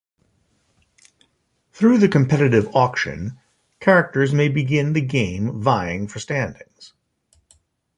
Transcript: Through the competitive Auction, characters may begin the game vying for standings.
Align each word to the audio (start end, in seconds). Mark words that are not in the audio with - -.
Through 1.73 1.99
the 1.99 2.07
competitive 2.07 2.67
Auction, 2.75 3.37
characters 3.79 4.33
may 4.33 4.47
begin 4.49 4.93
the 4.93 5.01
game 5.01 5.61
vying 5.61 6.07
for 6.07 6.17
standings. 6.17 6.93